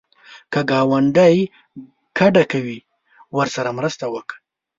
[0.51, 1.35] که ګاونډی
[2.17, 2.79] کډه کوي،
[3.37, 4.37] ورسره مرسته وکړه